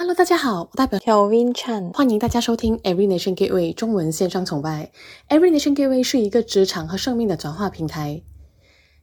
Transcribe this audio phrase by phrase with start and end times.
[0.00, 4.92] Hello，大家好，我代表 Kelvin Chan，欢迎大家收听 Every Nation Gateway 中文线上崇拜。
[5.28, 8.22] Every Nation Gateway 是一个职场和生命的转化平台。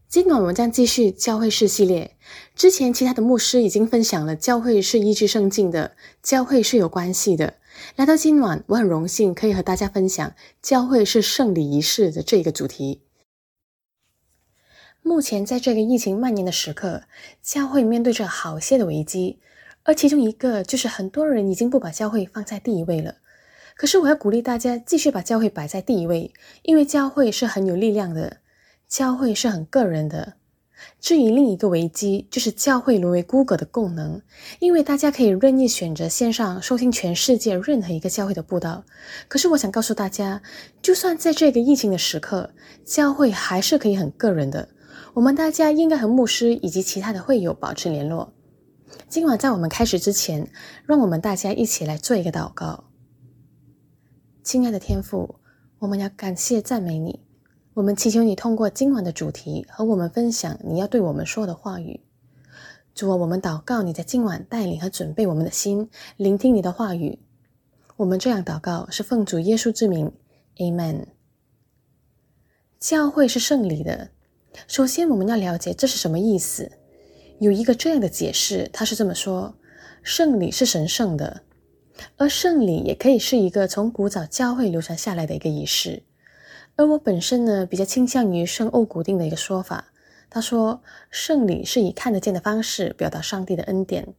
[0.08, 2.16] 今晚我们将继续教会式系列。
[2.56, 7.56] 之前其他的牧师已经分享了教会是依据圣经的，教会是有关系的。
[7.98, 13.02] 来到今晚，我很荣幸可以和大家分享教会是圣礼仪式的这个主题。
[15.02, 17.04] 目前在这个疫情蔓延的时刻，
[17.44, 19.40] 教会面对着好些的危机。
[19.86, 23.16] 而其中一个就是很多人已经不把教会放在第一位了。
[23.78, 28.38] 可是我要鼓励大家继续把教会摆在第一位，因为教会是很有力量的，
[28.88, 30.34] 教会是很个人的。
[31.00, 34.22] 至于另一个危机，就是教会沦为孤格的功能，
[34.60, 38.84] 因为大家可以任意选择线上收听全世界任何一个教会的布道。
[39.28, 40.42] 可是我想告诉大家，
[40.82, 42.52] 就算在这个疫情的时刻，
[42.84, 44.68] 教会还是可以很个人的。
[45.14, 48.34] 我们大家应该和牧师以及其他的会友保持联络。
[49.08, 50.50] 今晚在我们开始之前，
[50.86, 52.86] 让我们大家一起来做一个祷告。
[54.44, 55.36] 亲爱的天父，
[55.80, 57.20] 我们要感谢赞美你，
[57.74, 62.02] 我们祈求你通过今晚的主题和我们分享你要对我们说的话语。
[62.94, 67.20] 主啊，我们祷告你在今晚带领和准备我们的心，聆听你的话语。
[67.98, 70.12] 我们这样祷告是奉主耶稣之名
[70.58, 71.06] ，Amen。
[72.80, 74.12] 教会是圣礼的，
[74.68, 76.72] 首先我们要了解这是什么意思。
[77.40, 79.56] 有一个这样的解释，他是这么说：
[80.02, 81.42] 圣礼是神圣的，
[82.16, 86.04] 而圣礼也可以是一个从古早教会流传下来的一个仪式。
[86.78, 89.92] 而我本身呢，比较倾向于圣欧古定的一个说法。
[90.30, 94.14] 他说，圣礼是以看得见的方式表达上帝的恩典。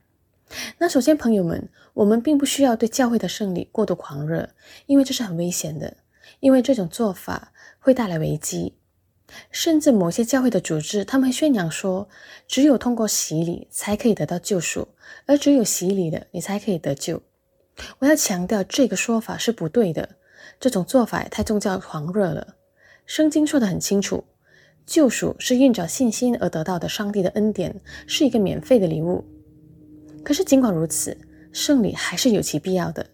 [0.78, 4.50] 那首先，朋友们，我们并不需要对教会的圣礼过度狂热，
[4.87, 5.97] 因为这是很危险的，
[6.41, 8.75] 因为这种做法会带来危机。
[9.50, 12.08] 甚至某些教会的组织，他们宣扬说，
[12.46, 14.88] 只有通过洗礼才可以得到救赎，
[15.27, 17.20] 而只有洗礼的你才可以得救。
[17.98, 20.16] 我要强调，这个说法是不对的，
[20.58, 22.56] 这种做法太宗教狂热了。
[23.04, 24.25] 圣经说得很清楚，
[24.86, 29.25] 救赎是印着信心而得到的，上帝的恩典是一个免费的礼物。
[30.25, 31.16] 可是尽管如此，
[31.53, 33.06] 圣礼还是有其必要的，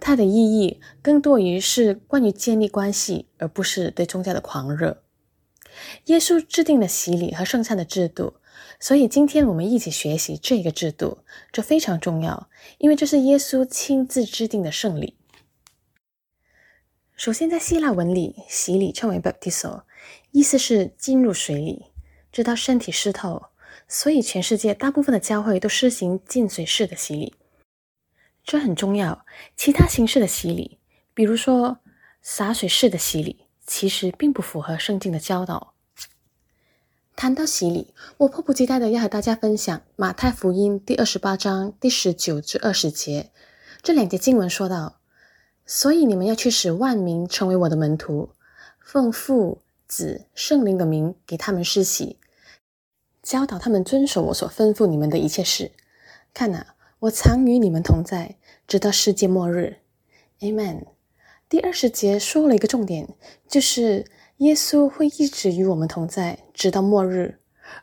[0.00, 5.02] 它的意义更多于是关于建立关系，而不是对宗教的狂热。
[6.04, 8.34] 耶稣制定了洗礼和圣餐的制度，
[8.80, 11.18] 所以今天我们一起学习这个制度，
[11.52, 15.16] 这非常重要，因为这是耶稣亲自制定的圣礼。
[17.16, 19.82] 首先，在希腊文里，洗礼称为 baptizo，
[20.30, 21.86] 意思是浸入水里，
[22.30, 23.46] 直到身体湿透。
[23.88, 27.34] 所以，全世界大部分的教会都施行浸水式的洗礼，
[28.44, 29.24] 这很重要。
[29.56, 30.78] 其他形式的洗礼，
[31.12, 31.78] 比如说
[32.22, 33.47] 洒水式的洗礼。
[33.68, 35.74] 其实并不符合圣经的教导。
[37.14, 43.30] 谈到洗礼，我迫不及待的要和大家分享马太福音第二十八章第十九至二十节
[43.82, 45.00] 这两节经文，说道
[45.66, 48.30] ：“所以你们要去使万民成为我的门徒，
[48.80, 52.18] 奉父、子、圣灵的名给他们施洗，
[53.22, 55.72] 教导他们遵守我所吩咐你们的一切事。
[56.32, 58.36] 看哪，我常与你们同在，
[58.66, 59.78] 直到世界末日。
[60.40, 60.97] ”Amen。
[61.50, 63.08] 第二十节说了一个重点，
[63.48, 64.04] 就是
[64.36, 67.38] 耶稣会一直与我们同在，直到末日。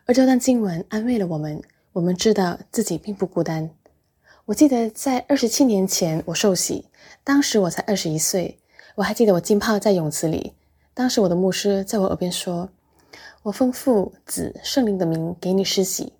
[0.06, 1.59] 而这段经文安慰了我们，
[1.94, 3.72] 我们知道自己并不孤单。
[4.46, 6.86] 我记得在二十七年前我受洗，
[7.24, 8.59] 当时我才二十一岁。
[8.94, 10.53] 我还记得我浸泡在泳池里，
[10.94, 12.70] 当时我的牧师在我耳边说
[13.42, 16.14] ：“我奉父、子、圣灵的名给你施洗。”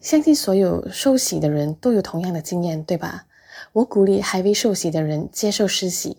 [0.00, 3.26] 相信所有受洗的人都有同样的经验，对吧？
[3.74, 6.16] 我鼓励还未受洗的人接受施洗。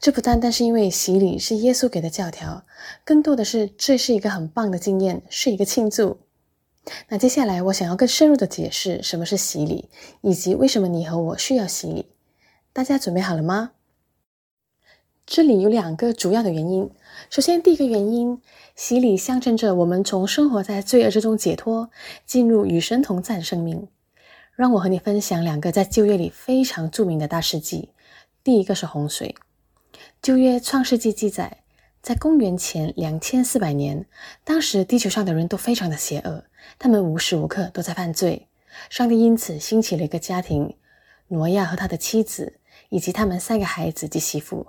[0.00, 2.64] 这不单单是因为洗礼是耶稣给的教条，
[3.04, 6.18] 更多的是这是一个很棒的经验，是一个庆祝。
[7.08, 9.88] 那接下来我想要更深入的解释什么是洗礼，
[10.22, 12.06] 以及为什么你和我需要洗礼。
[12.72, 13.72] 大家准备好了吗？
[15.26, 16.90] 这里有两个主要的原因。
[17.28, 18.40] 首先，第一个原因，
[18.74, 21.90] 洗礼象征着我们从生活在罪恶之中解脱，
[22.24, 23.88] 进入与神同在的生命。
[24.54, 27.90] 让我和你分享两个在旧约里非常著名的大事迹。
[28.42, 29.34] 第一个是洪水。
[30.20, 31.58] 旧约创世纪记载，
[32.02, 34.06] 在公元前两千四百年，
[34.44, 36.44] 当时地球上的人都非常的邪恶，
[36.78, 38.48] 他们无时无刻都在犯罪。
[38.90, 40.76] 上帝因此兴起了一个家庭，
[41.28, 42.58] 挪亚和他的妻子
[42.90, 44.68] 以及他们三个孩子及媳妇。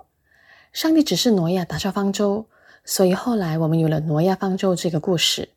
[0.72, 2.46] 上帝指示挪亚打造方舟，
[2.84, 5.50] 所以后来我们有了挪亚方舟这个故事。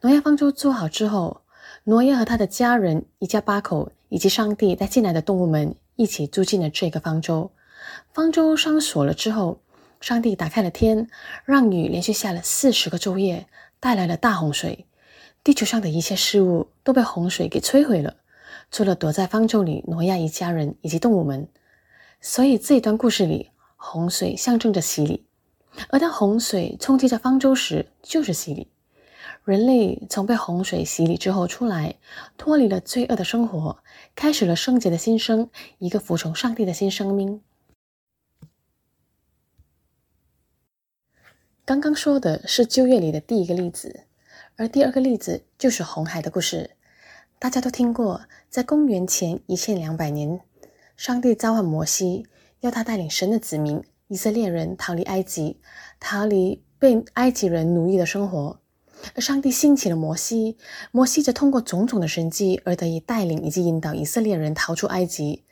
[0.00, 1.42] 挪亚方舟做好之后，
[1.84, 7.50] 挪亚和他的家人一家八口以及上帝带进来的动物们一起住进了这个方舟。
[8.12, 9.60] 方舟上锁了之后，
[10.00, 11.08] 上帝打开了天，
[11.44, 13.46] 让雨连续下了四十个昼夜，
[13.80, 14.86] 带来了大洪水。
[15.44, 18.16] 地球上的一切事物都被洪水给摧毁了，
[18.70, 21.48] 除了躲在方舟里挪亚一家人以及动物们。
[22.20, 25.24] 所以这一段故事里，洪水象征着洗礼，
[25.90, 28.68] 而当洪水冲击着方舟时，就是洗礼。
[29.44, 31.94] 人类从被洪水洗礼之后出来，
[32.36, 33.78] 脱离了罪恶的生活，
[34.14, 35.48] 开始了圣洁的新生，
[35.78, 37.40] 一个服从上帝的新生命。
[41.68, 44.04] 刚刚说的是旧约里的第一个例子，
[44.56, 46.70] 而第二个例子就是红海的故事。
[47.38, 50.40] 大家都听过，在公元前一千两百年。
[50.96, 52.26] 上帝召唤摩西，
[52.60, 55.60] 要他带领神的子民以色列人逃离埃及，
[56.00, 58.58] 逃离被埃及人奴役的生活。
[59.14, 60.56] 而上帝兴起了摩西，
[60.90, 65.44] 摩西则通过种种的神迹而得以带领以及引导以色列人逃出埃及。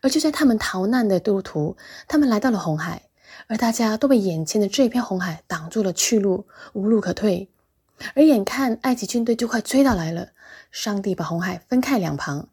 [0.00, 1.76] 而就在他们逃难的路途，
[2.08, 3.02] 他们来到了红海，
[3.46, 7.48] 而大家都被眼前的这片红海挡住了去路，无路可退。
[8.14, 10.30] 而眼看埃及军队就快追到来了，
[10.70, 12.48] 上帝把红海分开两旁。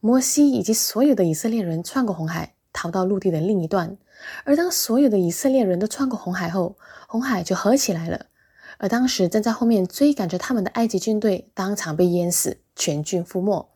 [0.00, 3.96] 摩西以及所有的以色列人穿过红海，逃到陆地的另一端。
[4.44, 6.76] 而当所有的以色列人都穿过红海后，
[7.06, 8.26] 红海就合起来了。
[8.78, 13.68] 而当时正在后面追赶着他们的埃及军队当场被淹死，全军覆没。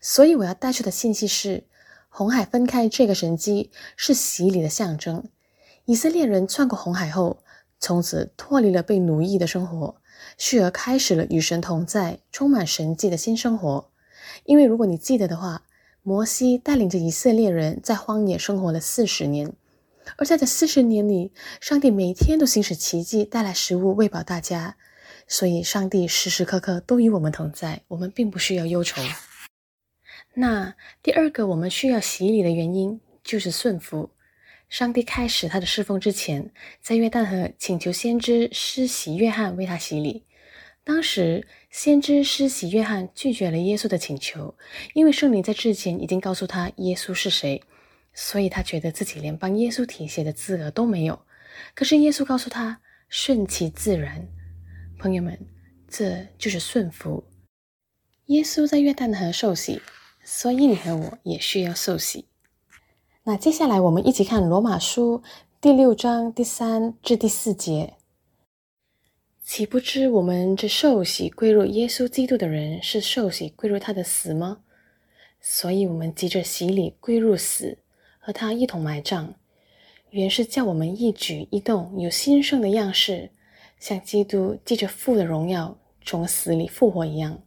[0.00, 1.64] 所以我要带出的信息是：
[2.08, 5.24] 红海分开这个神迹是洗礼的象征。
[5.86, 7.38] 以色列人穿过红海后，
[7.78, 9.94] 从此脱离了被奴役的生活，
[10.36, 13.88] 续而开始了与神同在、充满神迹的新生活。
[14.42, 15.62] 因为如果你记得的话，
[16.02, 19.52] 摩西带领着以色列人在荒野生活了四十年，
[20.16, 24.76] 而在这四十年里，上帝每天都行使奇迹，带来食物喂饱大家。
[25.28, 29.00] 所以，上帝时时刻刻都与我们同在，我们并不需要忧愁。
[30.34, 34.10] 那第二个我们需要洗礼的原因就是顺服。
[34.68, 40.24] 上帝开始他的侍奉之前，在约旦河请求先知施洗约翰为他洗礼。
[40.82, 44.56] 当时，先知施洗约翰拒绝了耶稣的请求，
[44.92, 47.62] 因为圣灵在之前已经告诉他耶稣是谁，
[48.12, 51.20] 所以他觉得自己连帮耶稣提鞋的资格都没有。
[51.74, 54.28] 可是耶稣告诉他顺其自然，
[54.98, 55.38] 朋友们，
[55.88, 57.24] 这就是顺服。
[58.26, 59.80] 耶稣在约旦河受洗，
[60.24, 62.26] 所以你和我也需要受洗。
[63.28, 65.20] 那接下来我们一起看罗马书
[65.60, 67.94] 第六章第三至第四节。
[69.42, 74.60] 岂不知我们这受洗归入耶稣基督的人，是受洗归入他的死吗？
[75.40, 77.78] 所以，我们急着洗礼归入死，
[78.20, 79.30] 和他一同埋葬，
[80.10, 83.32] 原是叫我们一举一动有新生的样式，
[83.80, 87.42] 像基督借着父的荣耀从死里复活一样。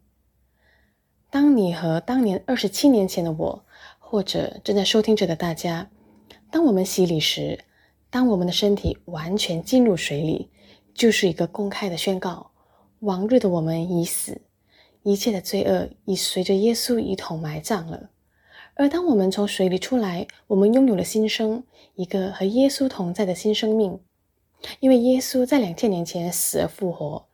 [1.32, 3.66] 当你和当年二十七年前的我，
[4.12, 5.88] 或者正在收听着的大家，
[6.50, 7.64] 当我们洗礼时，
[8.10, 10.50] 当我们的身体完全进入水里。
[10.96, 12.50] 就是一个公开的宣告：
[13.02, 14.42] 往日的我们已死，
[15.04, 18.10] 一切的罪恶已随着耶稣一同埋葬了。
[18.74, 21.64] 而当我们从水里出来，我们拥有了新生，
[21.94, 24.00] 一个和耶稣同在的新生命。
[24.80, 27.28] 因为耶稣在两千年前死而复活，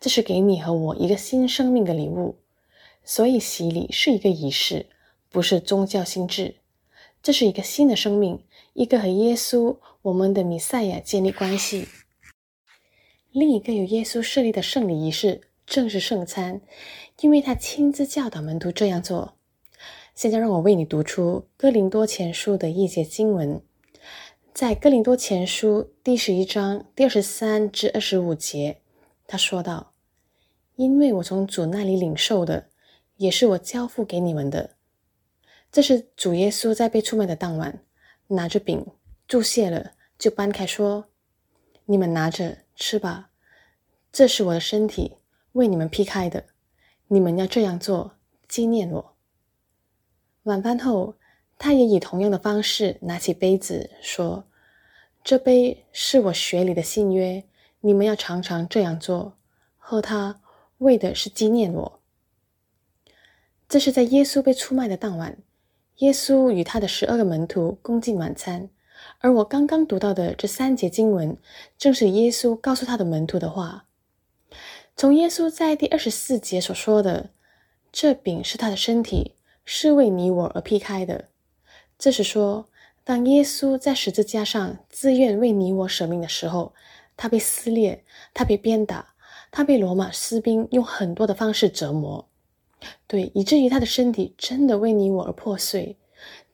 [0.00, 2.36] 这是给你和我一个新生命的礼物。
[3.04, 4.86] 所以洗礼是一个仪式，
[5.32, 6.56] 不是宗教心智。
[7.22, 8.44] 这是一个新的生命，
[8.74, 11.88] 一个和耶稣我们的弥赛亚建立关系。
[13.30, 16.60] 另一个由耶稣设立的圣礼仪式正是圣餐，
[17.20, 19.36] 因为他亲自教导门徒这样做。
[20.14, 23.62] 现在让我为你读出哥林多前书的一节经文，
[24.52, 28.78] 在哥林多前书第十一章第二十三至二十五节，
[29.26, 29.94] 他说道
[30.76, 32.66] ：“因为我从主那里领受的，
[33.16, 34.76] 也是我交付给你们的。
[35.72, 37.82] 这是主耶稣在被出卖的当晚，
[38.28, 38.86] 拿着饼
[39.26, 41.06] 注谢了，就搬开说
[41.86, 43.30] ：‘你们拿着。’”吃吧，
[44.10, 45.18] 这是我的身体，
[45.52, 46.46] 为你们劈开的。
[47.06, 48.16] 你们要这样做，
[48.48, 49.14] 纪念我。
[50.44, 51.14] 晚饭后，
[51.58, 54.48] 他也以同样的方式拿起杯子，说
[55.22, 57.44] ：“这杯是我血里的信约，
[57.80, 59.36] 你们要常常这样做，
[59.76, 60.40] 喝它，
[60.78, 62.00] 为的是纪念我。”
[63.68, 65.38] 这是在耶稣被出卖的当晚，
[66.02, 68.68] 耶稣与他的十二个门徒共进晚餐。
[69.18, 71.36] 而我刚刚读到的这三节经文，
[71.78, 73.84] 正是耶稣告诉他的门徒的话。
[74.96, 77.30] 从耶稣在第二十四节所说的
[77.92, 81.26] “这饼是他的身体，是为你我而劈开的”，
[81.96, 82.68] 这是说，
[83.04, 86.74] 当耶稣在十字架上自愿为你我舍命的时候，
[87.16, 88.02] 他被撕裂，
[88.34, 89.14] 他被鞭打，
[89.52, 92.28] 他被罗马士兵用很多的方式折磨，
[93.06, 95.96] 对，以至于他的身体真的为你我而破碎。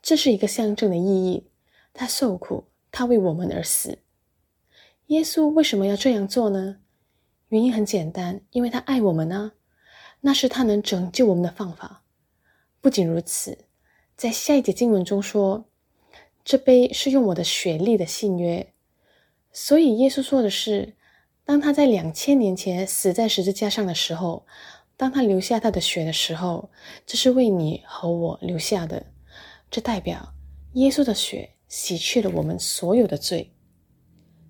[0.01, 1.45] 这是一个象征的意义。
[1.93, 3.99] 他受苦，他为我们而死。
[5.09, 6.77] 耶稣为什么要这样做呢？
[7.49, 9.53] 原因很简单，因为他爱我们呢。
[10.21, 12.03] 那是他能拯救我们的方法。
[12.81, 13.67] 不不仅如此，
[14.17, 15.67] 在下一节经文中说，
[16.43, 18.73] 这杯是用我的血立的信约。
[19.53, 20.95] 所以耶稣说的是，
[21.45, 24.47] 当他在两千年前死在十字架上的时候，
[24.99, 26.71] 当他留下他的血的时候，
[27.07, 29.07] 这是为你和我留下的。
[29.71, 30.35] 这代表
[30.73, 33.55] 耶稣的血洗去了我们所有的罪。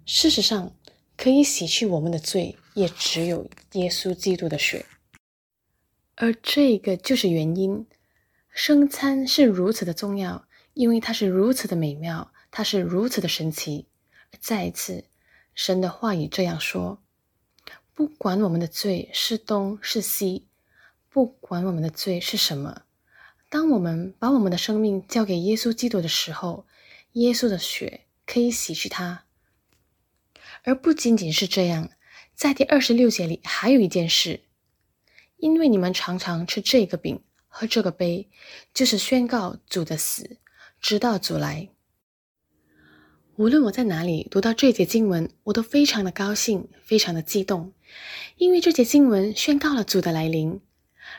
[0.06, 0.74] 事实上，
[1.18, 4.86] 可以洗去我们的罪，也只有耶稣基督的血。
[6.14, 7.86] 而这个就是原因，
[8.48, 13.86] 圣餐是如此的重要，因为它是如此的美妙，它是如此的神奇。
[14.40, 15.04] 再一次，
[15.54, 17.02] 神的话语这样说：
[17.98, 20.46] 不管我们的罪是东是西，
[21.08, 22.82] 不管我们的罪是什么。
[23.48, 26.64] 当我们把我们的生命交给耶稣基督的时候，
[27.14, 29.24] 耶稣的血可以洗去它。
[30.62, 31.90] 而不仅仅是这样，
[32.36, 34.42] 在第二十六节里还有一件事，
[35.38, 38.28] 因为你们常常吃这个饼喝这个杯，
[38.72, 40.38] 就是宣告主的死，
[40.80, 41.68] 直到主来。
[43.38, 47.72] 无论我在哪里读到这节经文，我都非常的高兴，非常的激动，
[48.36, 50.60] 因为这节经文宣告了主的来临。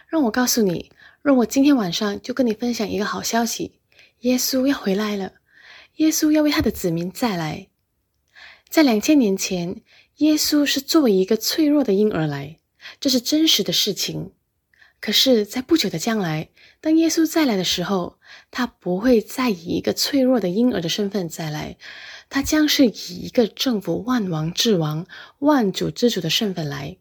[0.10, 0.92] 让我告诉你。
[1.22, 3.80] 让我今天晚上就跟你分享一个好消息：
[4.20, 5.36] 耶稣要回来了，
[5.96, 7.68] 耶稣要为他的子民再来。
[8.68, 9.82] 在两千年前，
[10.18, 12.60] 耶稣是作为一个脆弱的婴儿来，
[13.00, 14.34] 这是真实的事情。
[15.00, 16.50] 可是，在不久的将来，
[16.82, 18.19] 当耶稣再来的时候，
[18.52, 21.78] 他不会再以一个脆弱的婴儿的身份再来，
[22.30, 25.06] 他将是以一个政府万王之王、
[25.40, 26.98] 万主之主的身份来。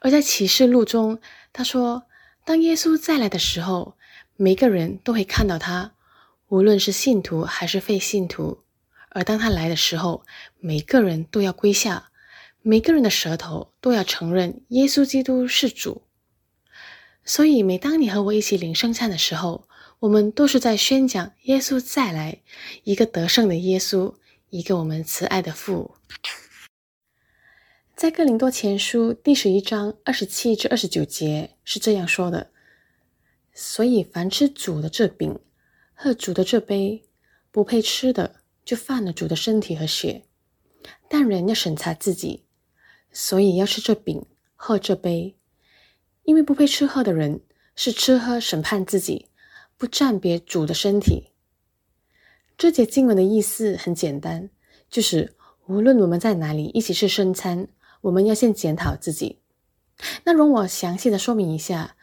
[0.00, 1.20] 而在启示录中，
[1.52, 2.04] 他说。
[2.44, 3.96] 当耶稣再来的时候，
[4.34, 5.92] 每个人都会看到他，
[6.48, 8.64] 无论是信徒还是非信徒。
[9.10, 10.24] 而当他来的时候，
[10.58, 12.10] 每个人都要跪下，
[12.60, 16.02] 每个人的舌头都要承认耶稣基督是主。
[17.24, 19.68] 所以，每当你和我一起领圣餐的时候，
[20.02, 22.42] 我们都是在宣讲耶稣再来，
[22.82, 24.16] 一个得胜的耶稣，
[24.50, 25.94] 一个我们慈爱的父。
[27.94, 32.50] 在哥林多前书第十一章二十七至二十九节是这样说的
[33.54, 35.38] ：“所以凡吃主的这饼，
[35.94, 37.04] 喝主的这杯，
[37.52, 40.24] 不配吃的，就犯了主的身体和血。
[41.08, 42.42] 但人要审查自己，
[43.12, 45.36] 所以要吃这饼，喝这杯，
[46.24, 47.40] 因为不配吃喝的人
[47.76, 49.28] 是吃喝审判自己，
[49.82, 51.32] 不占别主的身体。”
[52.56, 54.48] 这节经文的意思很简单，
[54.88, 55.34] 就是
[55.66, 57.66] 无论我们在哪里一起吃圣餐。
[58.02, 59.40] 我们要先检讨自己。
[60.22, 61.96] 那容我详细的说明一下，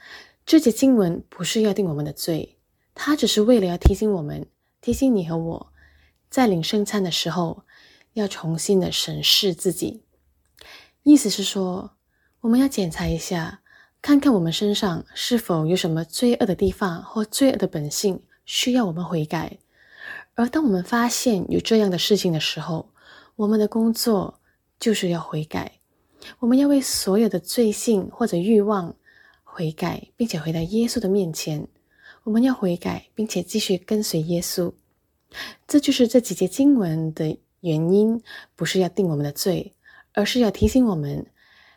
[0.45, 2.57] 这节经文不是要定我们的罪，
[2.93, 4.45] 它只是为了要提醒我们，
[4.81, 5.73] 提醒你和我，
[6.29, 7.63] 在领圣餐的时候，
[8.11, 10.03] 要重新的审视自己。
[11.03, 11.91] 意思是说，
[12.41, 13.61] 我们要检查一下，
[14.01, 19.57] 看看我们身上是否有什么罪恶的地方或罪恶的本性需要我们悔改。
[20.35, 22.89] 而当我们发现有这样的事情的时候，
[23.35, 24.39] 我们的工作
[24.79, 25.73] 就是要悔改。
[26.39, 28.95] 我们要为所有的罪性或者欲望
[29.43, 31.67] 悔改，并且回到耶稣的面前。
[32.23, 34.71] 我们要悔改，并且继续跟随耶稣。
[35.67, 38.21] 这就是这几节经文的原因，
[38.55, 39.73] 不是要定我们的罪，
[40.13, 41.25] 而是要提醒我们，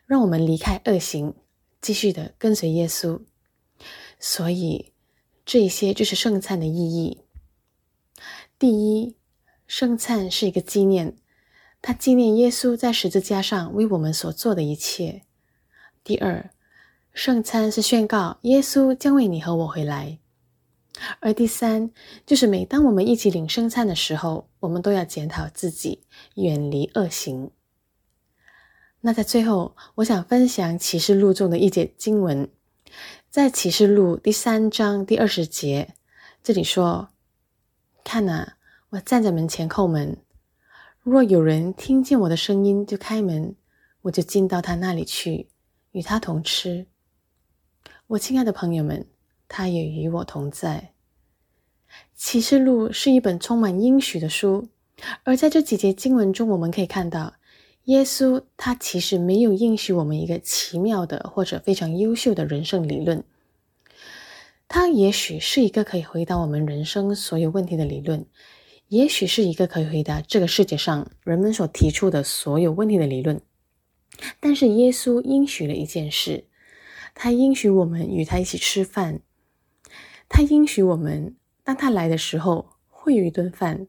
[0.06, 1.34] 让我们离开恶行，
[1.82, 3.20] 继续的跟随耶稣。
[4.18, 4.92] 所以，
[5.44, 7.18] 这些就是圣餐的意义。
[8.58, 9.16] 第一，
[9.66, 11.16] 圣餐是一个纪念。
[11.82, 15.22] 它纪念耶稣在十字架上为我们所做的一切。
[16.04, 16.50] 第二，
[17.12, 20.20] 圣餐是宣告耶稣将为你和我回来。
[21.18, 21.90] 而第三，
[22.24, 26.04] 就是每当我们一起领圣餐的时候，我们都要检讨自己，
[26.36, 27.50] 远离恶行。
[29.04, 32.48] 那在最后，我想分享启示录中的一节经文，
[33.28, 35.94] 在启示录第三章第二十节，
[36.40, 37.08] 这里说
[38.04, 38.52] ：“看呐，
[38.90, 40.18] 我站在门前叩门。”
[41.02, 43.56] 若有人听见我的声音就开门，
[44.02, 45.48] 我就进到他那里去，
[45.90, 46.86] 与他同吃。
[48.06, 49.04] 我亲爱的朋友们，
[49.48, 50.92] 他也与我同在。
[52.14, 54.68] 启示录是一本充满应许的书，
[55.24, 57.34] 而在这几节经文中，我们可以看到，
[57.84, 63.24] 耶稣他其实没有应许我们一个奇妙的或者非常优秀的人生理论，
[64.68, 68.24] 他也许是一个可以回答我们人生所有问题的理论。
[68.88, 73.40] 也许是一个可以回答这个世界上人们所提出的所有问题的理论，
[74.38, 76.44] 但是耶稣应许了一件事，
[77.14, 79.20] 他应许我们与他一起吃饭，
[80.28, 81.34] 他应许我们
[81.64, 83.88] 当他来的时候会有一顿饭。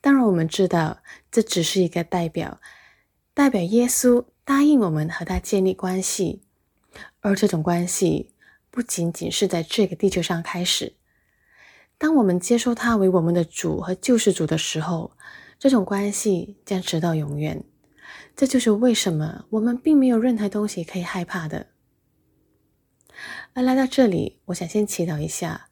[0.00, 0.98] 当然，我们知道
[1.30, 2.60] 这只是一个代表，
[3.36, 6.40] 代表耶稣答应我们和他建立关系，
[7.20, 8.32] 而这种关系
[8.70, 10.94] 不仅仅是在这个地球上开始。
[11.98, 15.12] 当我们接受他为我们的主和救世主的时候，
[15.58, 17.62] 这种关系将直到永远。
[18.34, 21.66] 这就是为什么我们并没有任何东西可以害怕的。
[23.52, 25.68] 而来到这里，我想先祈祷一下：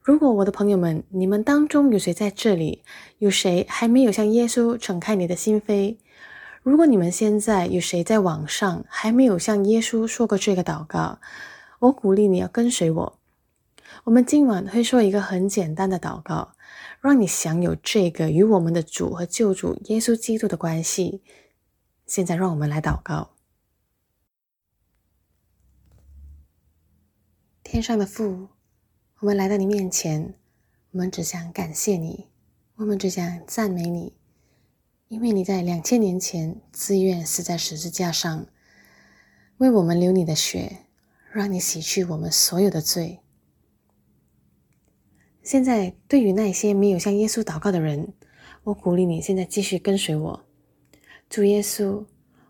[0.00, 2.84] 如果我的朋友们，你们当中有谁在这里，
[3.18, 5.96] 有谁还没有向耶稣敞开你的心扉？
[6.66, 11.20] 如果你们现在有谁在网上还没有向耶稣说过这个祷告，
[11.78, 13.20] 我鼓励你要跟随我。
[14.02, 16.56] 我们今晚会说一个很简单的祷告，
[17.00, 21.22] 让你享有这个与我们的主和救主耶稣基督的关系。
[22.04, 23.30] 现在，让我们来祷告。
[27.62, 28.48] 天上的父，
[29.20, 30.34] 我们来到你面前，
[30.90, 32.26] 我们只想感谢你，
[32.74, 34.15] 我们只想赞美你，
[35.08, 38.48] 因为你在两千年前自愿死在十字架上，
[39.58, 40.78] 为我们流你的血，
[41.32, 43.20] 让你洗去我们所有的罪。
[45.44, 48.14] 现在，对于那些没有向耶稣祷告的人，
[48.64, 50.44] 我鼓励你现在继续跟随我。
[51.30, 52.04] 主耶稣，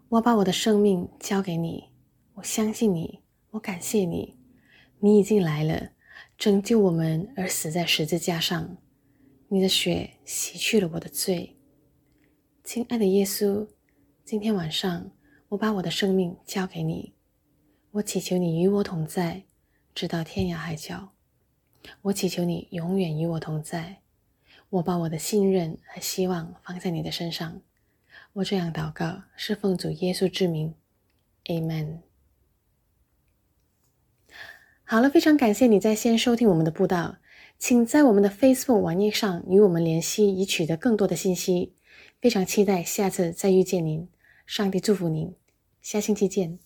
[0.08, 1.90] 我把我的生命交给你，
[2.36, 3.20] 我相信你，
[3.50, 4.38] 我感谢你，
[5.00, 5.90] 你已经来了，
[6.38, 8.78] 拯救我们而死在十字架上，
[9.48, 11.55] 你的血洗去了我的罪。
[12.66, 13.64] 亲爱的耶稣，
[14.24, 15.12] 今天晚上
[15.50, 17.14] 我把我的生命交给你，
[17.92, 19.44] 我祈求你与我同在，
[19.94, 21.12] 直到天涯海角。
[22.02, 23.98] 我祈求你永远与我同在，
[24.68, 27.60] 我把我的信任和希望放在你的身上。
[28.32, 30.74] 我这样祷告，是奉主耶稣之名
[31.44, 31.98] ，Amen。
[34.82, 37.18] 好了，非常感谢你在线收听我们的布道，
[37.60, 41.75] 请在我们的 Facebook 网页上与我们联系，以取得更多的信息。
[42.26, 44.08] 非常期待下次再遇见您，
[44.46, 45.32] 上帝祝福您，
[45.80, 46.58] 下星期见。